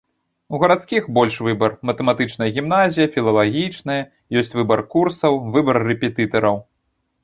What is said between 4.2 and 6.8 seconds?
ёсць выбар курсаў, выбар рэпетытараў.